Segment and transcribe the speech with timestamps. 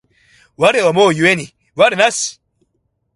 [0.57, 2.41] 我思う故に我なし